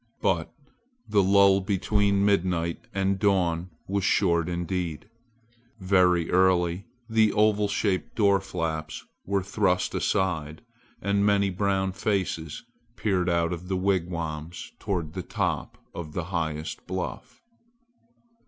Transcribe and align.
But 0.19 0.51
the 1.07 1.21
lull 1.21 1.61
between 1.61 2.25
midnight 2.25 2.87
and 2.91 3.19
dawn 3.19 3.69
was 3.87 4.03
short 4.03 4.49
indeed. 4.49 5.07
Very 5.79 6.31
early 6.31 6.85
the 7.07 7.31
oval 7.33 7.67
shaped 7.67 8.15
door 8.15 8.39
flaps 8.41 9.05
were 9.27 9.43
thrust 9.43 9.93
aside 9.93 10.63
and 11.03 11.23
many 11.23 11.51
brown 11.51 11.91
faces 11.91 12.63
peered 12.95 13.29
out 13.29 13.53
of 13.53 13.67
the 13.67 13.77
wigwams 13.77 14.71
toward 14.79 15.13
the 15.13 15.21
top 15.21 15.77
of 15.93 16.13
the 16.13 16.23
highest 16.33 16.87
bluff. 16.87 17.43